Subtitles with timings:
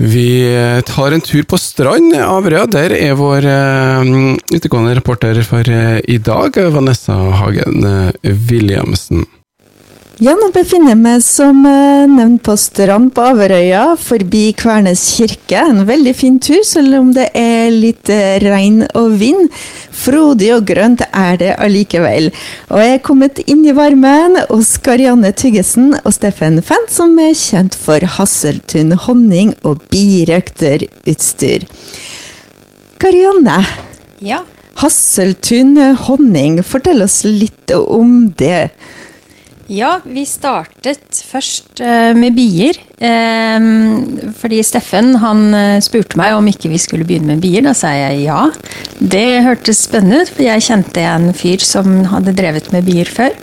[0.00, 0.28] Vi
[0.88, 2.64] tar en tur på strand, Averøya.
[2.72, 7.84] Der er vår uh, utegående reporter for i dag, Vanessa Hagen
[8.24, 9.26] Williamsen.
[10.20, 15.62] Ja, nå befinner jeg meg som nevnt på strand på Averøya, forbi Kvernes kirke.
[15.62, 18.10] En veldig fin tur, selv om det er litt
[18.44, 19.48] regn og vind.
[19.96, 22.28] Frodig og grønt er det allikevel.
[22.68, 27.32] Og jeg er kommet inn i varmen hos Karianne Tyggesen og Steffen Fent, som er
[27.32, 31.64] kjent for Hasseltun honning og birøkterutstyr.
[33.00, 33.62] Karianne.
[34.20, 34.44] Ja.
[34.84, 38.66] Hasseltun honning, fortell oss litt om det.
[39.70, 42.74] Ja, vi startet først uh, med bier.
[42.98, 47.62] Um, fordi Steffen han uh, spurte meg om ikke vi skulle begynne med bier.
[47.62, 48.48] Da sa jeg ja.
[48.98, 53.36] Det hørtes spennende ut, for jeg kjente en fyr som hadde drevet med bier før.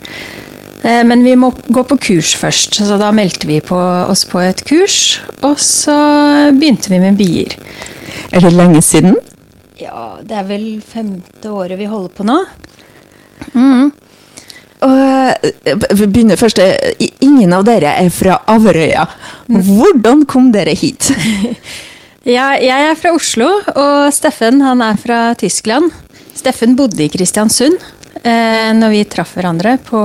[0.78, 4.60] Men vi må gå på kurs først, så da meldte vi på oss på et
[4.68, 5.18] kurs.
[5.42, 5.96] Og så
[6.54, 7.56] begynte vi med bier.
[8.30, 9.16] Er det lenge siden?
[9.80, 12.38] Ja, det er vel femte året vi holder på nå.
[13.56, 13.90] Mm.
[14.86, 16.60] Og vi begynner først.
[17.24, 19.06] Ingen av dere er fra Averøya.
[19.50, 21.10] Hvordan kom dere hit?
[22.36, 25.90] ja, jeg er fra Oslo, og Steffen han er fra Tyskland.
[26.38, 27.78] Steffen bodde i Kristiansund
[28.22, 30.00] eh, når vi traff hverandre på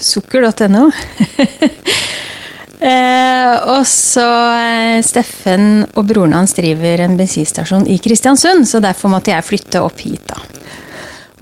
[0.00, 0.86] sukker.no.
[2.90, 9.12] eh, og så eh, Steffen og broren hans driver en bensinstasjon i Kristiansund, så derfor
[9.12, 10.40] måtte jeg flytte opp hit, da.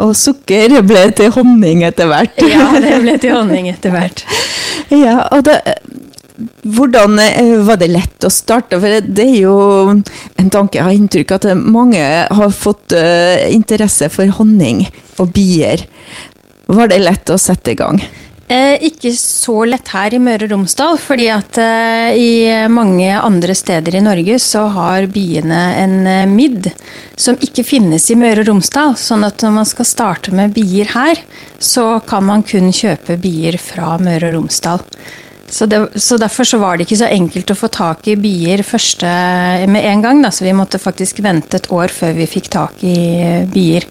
[0.01, 2.39] Og sukker ble til honning etter hvert.
[2.41, 4.25] Ja, det ble til honning etter hvert.
[5.05, 5.59] ja, og da,
[6.63, 8.81] hvordan eh, var det lett å starte?
[8.81, 9.57] For det er jo
[9.93, 14.87] en tanke jeg har inntrykk at mange har fått uh, interesse for honning
[15.21, 15.85] og bier.
[16.73, 18.01] Var det lett å sette i gang?
[18.49, 22.33] Eh, ikke så lett her i Møre og Romsdal, fordi at eh, i
[22.73, 26.69] mange andre steder i Norge så har biene en eh, midd
[27.17, 28.97] som ikke finnes i Møre og Romsdal.
[28.99, 31.23] Sånn at når man skal starte med bier her,
[31.63, 34.85] så kan man kun kjøpe bier fra Møre og Romsdal.
[35.53, 38.63] Så, det, så, Derfor så var det ikke så enkelt å få tak i bier
[38.65, 39.09] første,
[39.69, 40.23] med en gang.
[40.25, 42.97] Da, så vi måtte faktisk vente et år før vi fikk tak i
[43.53, 43.85] bier.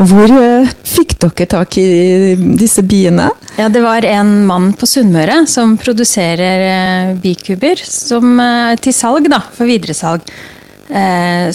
[0.00, 3.28] Hvor uh, fikk dere tak i disse biene?
[3.58, 9.28] Ja, Det var en mann på Sunnmøre som produserer uh, bikuber som, uh, til salg,
[9.28, 10.24] da, for videresalg.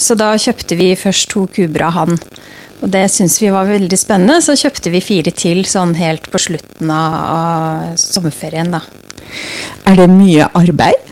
[0.02, 2.16] så da kjøpte vi først to kuber av han.
[2.82, 6.40] Og det syntes vi var veldig spennende, så kjøpte vi fire til sånn helt på
[6.42, 8.82] slutten av, av sommerferien, da.
[9.88, 11.10] Er det mye arbeid?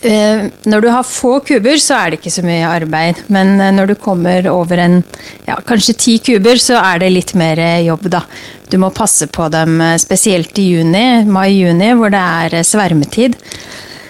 [0.00, 3.24] Eh, når du har få kuber, så er det ikke så mye arbeid.
[3.34, 5.00] Men eh, når du kommer over en
[5.46, 8.22] ja, kanskje ti kuber, så er det litt mer eh, jobb, da.
[8.70, 13.38] Du må passe på dem spesielt i juni, mai-juni, hvor det er svermetid.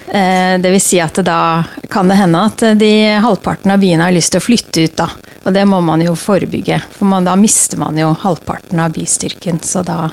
[0.09, 1.61] Det vil si at da
[1.93, 5.07] kan det hende at de halvparten av biene har lyst til å flytte ut, da.
[5.45, 9.61] Og det må man jo forebygge, for man, da mister man jo halvparten av bistyrken.
[9.63, 10.09] Så da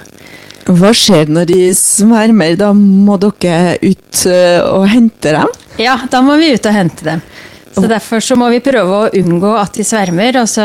[0.66, 2.56] hva skjer når de svermer?
[2.58, 5.52] Da må dere ut eh, og hente dem?
[5.82, 7.22] Ja, da må vi ut og hente dem.
[7.76, 10.64] Så Derfor så må vi prøve å unngå at de svermer, og så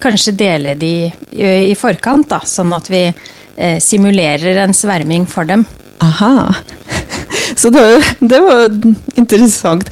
[0.00, 2.28] kanskje dele de i forkant.
[2.30, 5.66] da, Sånn at vi eh, simulerer en sverming for dem.
[6.02, 6.52] Aha.
[7.58, 7.82] Så det,
[8.20, 8.70] det var
[9.18, 9.90] interessant.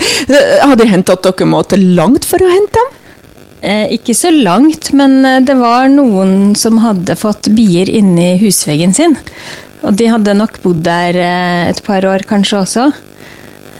[0.62, 2.99] Har det hendt at dere måtte langt for å hente dem?
[3.60, 8.96] Eh, ikke så langt, men eh, det var noen som hadde fått bier inni husveggen
[8.96, 9.18] sin.
[9.84, 12.88] Og de hadde nok bodd der eh, et par år kanskje også.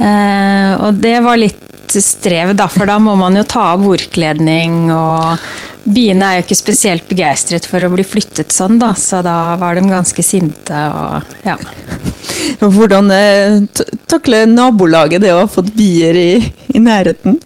[0.01, 4.93] Eh, og det var litt strev, da, for da må man jo ta av bordkledning
[4.95, 5.51] og
[5.91, 9.79] Biene er jo ikke spesielt begeistret for å bli flyttet sånn, da, så da var
[9.79, 11.57] de ganske sinte og ja.
[12.77, 13.57] Hvordan eh,
[14.11, 16.31] takler nabolaget det å ha fått bier i,
[16.69, 17.41] i nærheten?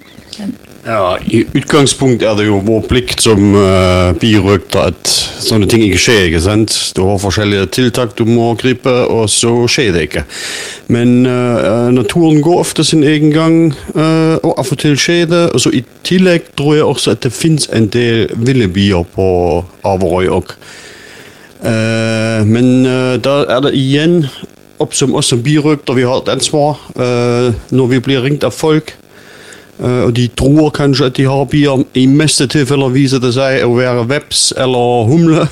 [0.85, 5.09] Ja, I utgangspunktet er det jo vår plikt som uh, birøkter at
[5.41, 6.27] sånne ting ikke skjer.
[6.29, 6.75] ikke sant?
[6.93, 10.25] Du har forskjellige tiltak du må gripe, og så skjer det ikke.
[10.93, 13.57] Men uh, naturen går ofte sin egen gang,
[13.97, 15.45] uh, og av og til skjer det.
[15.57, 19.29] Og så I tillegg tror jeg også at det fins en del ville bier på
[19.89, 20.57] Averøy òg.
[22.45, 22.67] men
[23.25, 24.27] da er det igjen
[24.85, 26.77] opp som oss som birøkter, vi har et ansvar
[27.73, 28.93] når vi blir ringt av folk
[29.83, 31.83] Uh, de tror kanskje at de har bier.
[31.99, 35.47] I meste tilfeller viser det seg å være veps eller humle.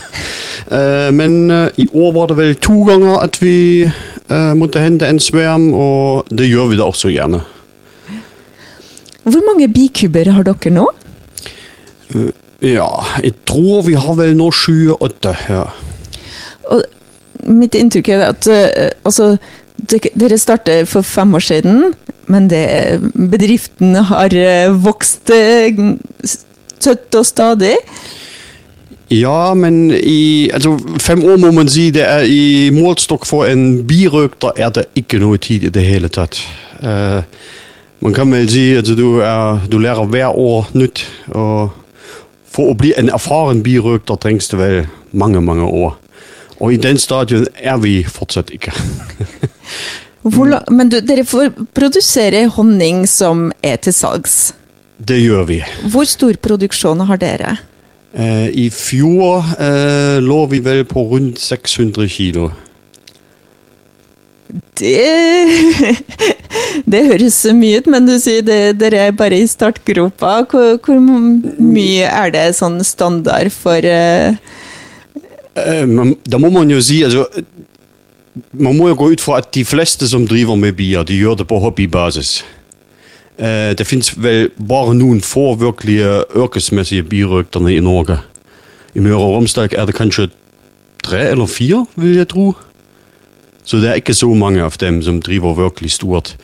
[0.71, 3.91] Uh, men uh, i år var det vel to ganger at vi
[4.57, 7.43] måtte hente en sverm, og det gjør vi da også gjerne.
[9.27, 10.87] Hvor mange bikuber har dere nå?
[12.65, 12.89] ja,
[13.21, 15.35] jeg tror vi har vel nå 28.
[15.53, 15.67] Ja.
[16.73, 16.81] Og
[17.45, 19.35] mitt inntrykk er at altså
[19.91, 21.93] dere- startet for fem år siden,
[22.31, 26.49] men det, bedriften har eh, vokst tøtt
[26.83, 27.77] støtt og stadig.
[29.13, 33.83] Ja, men i altså, fem år må man si det er i målstokk for en
[33.87, 36.41] birøkter er det ikke noe tid i det hele tatt.
[36.81, 37.21] Uh,
[38.03, 41.05] man kan vel si at du, er, du lærer hver år nytt.
[41.37, 41.77] Og
[42.53, 44.79] for å bli en erfaren birøkter trengs det vel
[45.13, 45.99] mange, mange år.
[46.63, 48.73] Og i den stadion er vi fortsatt ikke.
[50.23, 54.53] Hvor, men du, dere får produsere honning som er til salgs.
[55.03, 55.59] Det gjør vi.
[55.91, 57.57] Hvor stor produksjon har dere?
[58.15, 62.53] Eh, I fjor eh, lå vi vel på rundt 600 kilo.
[64.79, 64.95] Det,
[66.93, 70.37] det høres mye ut, men du sier det, dere er bare i startgropa.
[70.47, 74.37] Hvor, hvor mye er det sånn standard for Eh,
[75.87, 77.27] man, da må man jo si altså,
[78.53, 81.59] Man jo gå ut fra at de fleste som driver med bier, gjør det på
[81.61, 82.45] hobbybasis.
[83.77, 88.17] Det fins vel bare noen få virkelige yrkesmessige birøkterne i Norge.
[88.95, 90.31] I Møre og Romsdal er det kanskje
[91.05, 92.53] tre eller fire, vil jeg tro.
[93.65, 96.37] Så det er ikke så mange av dem som driver virkelig stort.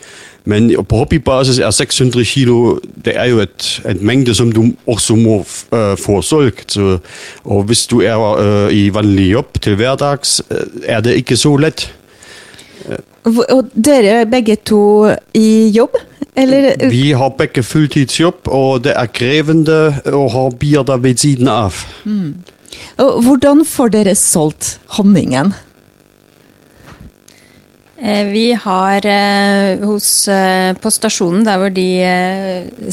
[0.49, 5.17] Men på hobbybasis er 600 kilo det er jo et, et mengde som du også
[5.17, 6.73] må uh, få solgt.
[6.73, 6.99] Så,
[7.45, 11.57] og hvis du er uh, i vanlig jobb til hverdags, øh, er det ikke så
[11.57, 11.91] lett.
[13.29, 16.01] Og dere er begge to i jobb?
[16.39, 19.79] Eller Vi har begge fulltidsjobb, og det er krevende
[20.15, 21.75] å ha bier der ved siden av.
[22.97, 25.53] og hvordan får dere solgt honningen?
[28.03, 31.89] Eh, Vi har eh, hos, eh, på stasjonen der hvor de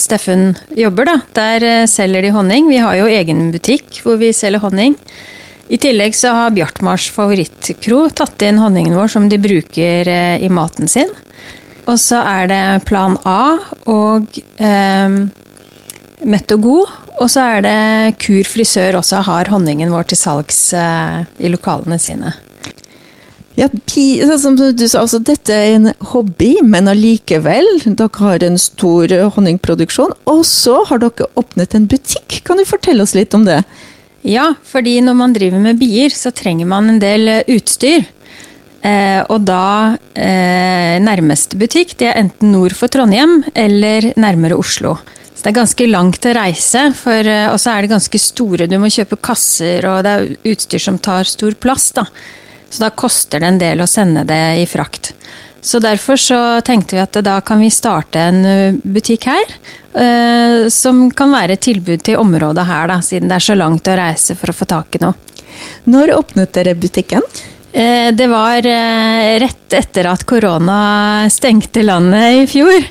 [0.01, 2.69] Steffen jobber, da, der selger de honning.
[2.69, 4.97] Vi har jo egen butikk hvor vi selger honning.
[5.69, 10.89] I tillegg så har Bjartmars favorittkro tatt inn honningen vår som de bruker i maten
[10.89, 11.09] sin.
[11.85, 13.57] Og så er det Plan A
[13.89, 15.17] og eh,
[16.57, 16.93] God.
[17.15, 21.97] Og så er det Kur frisør også har honningen vår til salgs eh, i lokalene
[22.01, 22.33] sine.
[23.55, 27.69] Ja, sånn som du sa, altså, dette er en hobby, men allikevel.
[27.85, 32.41] Dere har en stor eh, honningproduksjon, og så har dere åpnet en butikk.
[32.43, 33.61] Kan du fortelle oss litt om det?
[34.27, 38.03] Ja, fordi når man driver med bier, så trenger man en del eh, utstyr.
[38.85, 44.97] Eh, og da eh, nærmeste butikk, det er enten nord for Trondheim eller nærmere Oslo.
[45.31, 48.67] Så det er ganske langt å reise, for, eh, og så er det ganske store.
[48.67, 51.93] Du må kjøpe kasser, og det er utstyr som tar stor plass.
[51.95, 52.09] da.
[52.75, 55.13] Så da koster det en del å sende det i frakt.
[55.65, 59.53] Så derfor så tenkte vi at da kan vi starte en butikk her.
[59.95, 63.87] eh, som kan være et tilbud til området her, da, siden det er så langt
[63.87, 65.15] å reise for å få tak i noe.
[65.87, 67.23] Når åpnet dere butikken?
[67.71, 72.85] Eh, Det var eh, rett etter at korona stengte landet i fjor.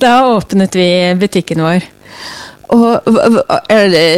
[0.00, 0.88] Da åpnet vi
[1.20, 1.84] butikken vår.
[2.72, 3.06] Og
[3.70, 4.08] er det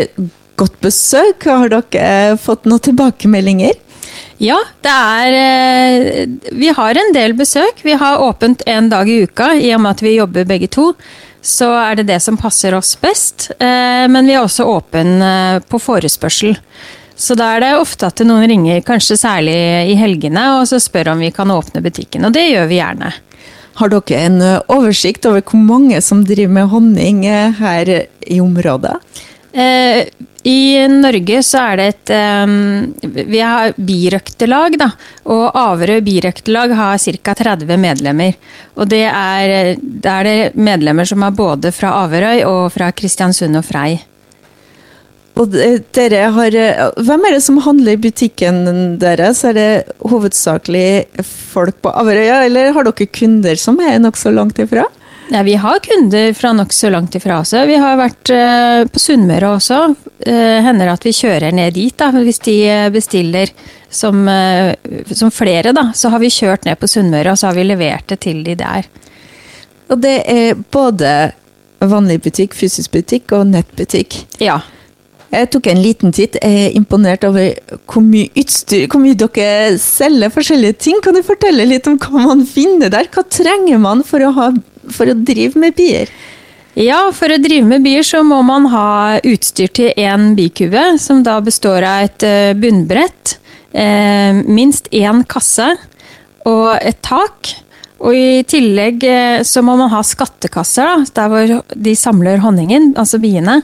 [0.57, 1.45] godt besøk?
[1.45, 3.75] Har dere fått noen tilbakemeldinger?
[4.39, 7.83] Ja, det er eh, Vi har en del besøk.
[7.83, 10.93] Vi har åpent en dag i uka, i og med at vi jobber begge to.
[11.43, 13.51] Så er det det som passer oss best.
[13.59, 16.55] Eh, Men vi er også åpen eh, på forespørsel.
[17.19, 19.57] Så da er det ofte at noen ringer, kanskje særlig
[19.91, 22.29] i helgene, og så spør om vi kan åpne butikken.
[22.29, 23.11] Og det gjør vi gjerne.
[23.79, 24.39] Har dere en
[24.71, 27.25] oversikt over hvor mange som driver med honning
[27.59, 27.91] her
[28.23, 28.95] i området?
[29.53, 30.05] Eh,
[30.43, 34.91] I Norge så er det et eh, Vi har birøkterlag, da.
[35.33, 37.35] Og Averøy birøkterlag har ca.
[37.35, 38.37] 30 medlemmer.
[38.77, 43.59] Og det er, det er det medlemmer som er både fra Averøy og fra Kristiansund
[43.59, 43.99] og Frei.
[45.39, 45.53] Og
[45.95, 46.55] dere har,
[47.07, 49.45] hvem er det som handler i butikken deres?
[49.47, 49.69] Er det
[50.03, 54.89] hovedsakelig folk på Averøya, eller har dere kunder som er nokså langt ifra?
[55.31, 57.67] Ja, vi har kunder fra nokså langt ifra også.
[57.69, 59.81] Vi har vært eh, på Sunnmøre også.
[60.25, 63.53] Eh, hender at vi kjører ned dit da, hvis de eh, bestiller
[63.93, 64.73] som, eh,
[65.13, 65.75] som flere.
[65.77, 68.41] da, Så har vi kjørt ned på Sunnmøre og så har vi levert det til
[68.47, 68.89] de der.
[69.93, 71.13] Og det er både
[71.85, 74.23] vanlig butikk, fysisk butikk og nettbutikk.
[74.41, 74.61] Ja,
[75.29, 76.39] Jeg tok en liten titt.
[76.41, 77.51] Jeg er imponert over
[77.85, 81.03] hvor mye utstyr, hvor mye dere selger forskjellige ting.
[81.05, 83.11] Kan du fortelle litt om hva man finner der?
[83.13, 84.47] Hva trenger man for å, ha,
[84.95, 86.11] for å drive med bier?
[86.79, 91.25] Ja, for å drive med bier så må man ha utstyr til én bikube, som
[91.27, 93.39] da består av et eh, bunnbrett,
[93.73, 95.73] eh, minst én kasse
[96.47, 97.51] og et tak.
[97.99, 102.93] Og i tillegg eh, så må man ha skattekasser, da, der hvor de samler honningen,
[103.01, 103.59] altså biene.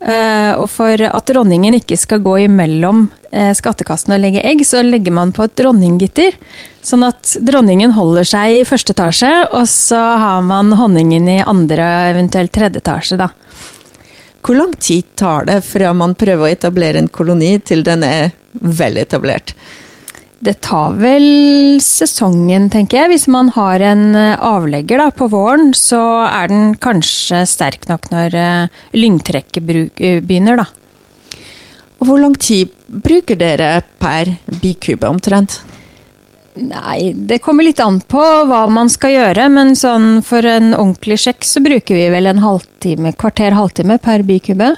[0.00, 3.02] Eh, og for at dronningen ikke skal gå imellom
[3.36, 6.38] eh, skattekassen og legge egg, så legger man på et dronninggitter.
[6.80, 11.90] Sånn at dronningen holder seg i første etasje, og så har man honningen i andre,
[12.14, 13.28] eventuelt tredje etasje, da.
[14.40, 18.30] Hvor lang tid tar det fra man prøver å etablere en koloni til den er
[18.56, 19.52] veletablert?
[19.52, 19.54] etablert?
[20.40, 23.10] Det tar vel sesongen, tenker jeg.
[23.12, 28.08] Hvis man har en eh, avlegger da, på våren, så er den kanskje sterk nok
[28.08, 29.66] når uh, lyngtrekket
[30.24, 30.64] begynner, da.
[32.00, 34.32] Og hvor lang tid bruker dere per
[34.62, 35.58] bikube omtrent?
[36.56, 41.20] Nei, det kommer litt an på hva man skal gjøre, men sånn for en ordentlig
[41.20, 44.72] sjekk så bruker vi vel en halvtime, kvarter halvtime per bikube.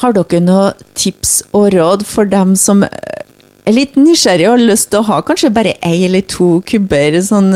[0.00, 4.90] Har dere noen tips og råd for dem som er litt nysgjerrige og har lyst
[4.92, 7.18] til å ha kanskje bare én eller to kubber?
[7.24, 7.52] Sånn,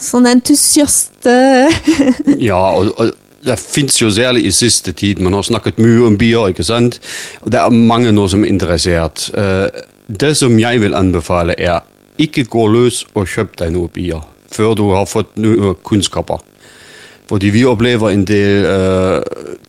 [0.00, 1.28] sånn entusiast
[2.50, 5.20] Ja, og, og det fins jo særlig i siste tid.
[5.20, 7.00] Man har snakket mye om bier, ikke sant?
[7.44, 9.28] Og det er mange nå som er interessert.
[10.08, 11.84] Det som jeg vil anbefale, er
[12.20, 14.22] ikke gå løs og kjøp deg noen bier
[14.54, 16.38] før du har fått noen kunnskaper.
[17.28, 19.22] Fordi vi opplever en del uh,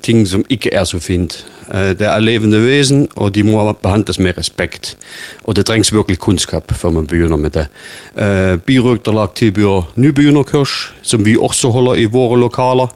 [0.03, 1.37] ting som ikke er så fint.
[1.71, 4.97] Uh, det er levende vesen, og de må behandles med respekt.
[5.43, 7.67] Og det trengs virkelig kunnskap før man begynner med det.
[8.15, 12.87] Uh, Birøkterlag tilbyr nybegynnerkurs, som vi også holder i våre lokaler.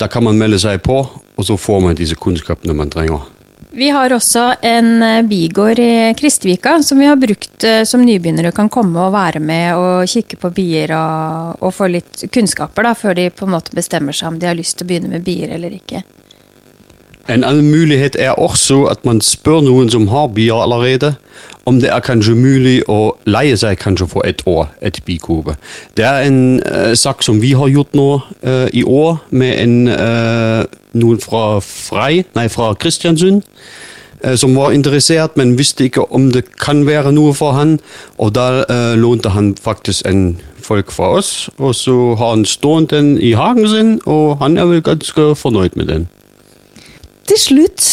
[0.00, 1.02] Da kan man melde seg på,
[1.36, 3.37] og så får man disse kunnskapene man trenger.
[3.78, 9.04] Vi har også en bigård i Kristvika som vi har brukt som nybegynnere kan komme
[9.04, 13.28] og være med og kikke på bier og, og få litt kunnskaper da, før de
[13.30, 15.78] på en måte bestemmer seg om de har lyst til å begynne med bier eller
[15.78, 16.02] ikke.
[17.28, 21.12] En annen mulighet er også at man spør noen som har bier allerede,
[21.68, 25.58] om det er kanskje mulig å leie seg kanskje for et år et bikube.
[25.92, 29.76] Det er en uh, sak som vi har gjort nå uh, i år, med en,
[29.92, 30.64] uh,
[30.96, 33.42] noen fra Frei, nei, fra Kristiansund.
[34.34, 37.76] Som var interessert, men visste ikke om det kan være noe for han.
[38.18, 38.64] Og da
[38.98, 43.68] lånte han faktisk en folk fra oss, og så har han stående den i hagen
[43.70, 46.08] sin, og han er vel ganske fornøyd med den.
[47.30, 47.86] Til slutt,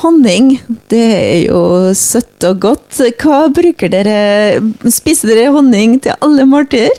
[0.00, 0.56] honning.
[0.90, 3.02] Det er jo søtt og godt.
[3.20, 6.96] Hva bruker dere Spiser dere honning til alle måltider?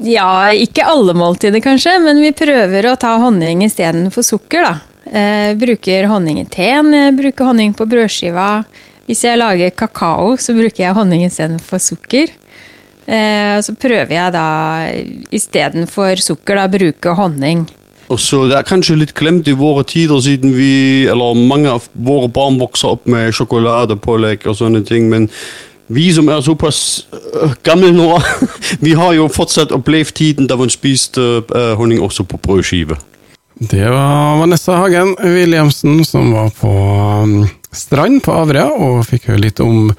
[0.00, 4.76] Ja, ikke alle måltider kanskje, men vi prøver å ta honning istedenfor sukker, da.
[5.10, 8.62] Eh, bruker honning i teen, bruker honning på brødskiva.
[9.08, 12.32] Hvis jeg lager kakao, så bruker jeg honning istedenfor sukker.
[13.10, 14.46] Eh, så prøver jeg da
[15.34, 17.66] istedenfor sukker, da bruke honning.
[18.10, 21.88] Og så Det er kanskje litt glemt i våre tider, siden vi, eller mange av
[21.94, 25.08] våre barn vokser opp med sjokoladepålegg og sånne ting.
[25.10, 25.28] Men
[25.90, 26.80] vi som er såpass
[27.12, 28.08] uh, gamle nå,
[28.84, 32.98] vi har jo fortsatt opplevd tiden da man spiste uh, honning også på brødskive.
[33.60, 36.70] Det var Vanessa Hagen Williamsen som var på
[37.26, 37.42] um,
[37.76, 39.90] strand på Averøya og fikk høre litt om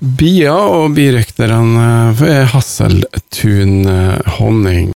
[0.00, 3.86] bier og birøkterne ved Hasseltun
[4.38, 4.90] honning.